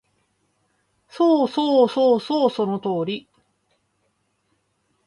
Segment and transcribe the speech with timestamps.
[1.07, 3.29] そうそうそうそう、その通り